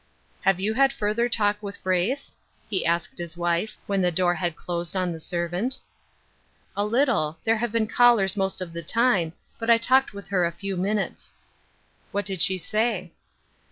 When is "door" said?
4.11-4.33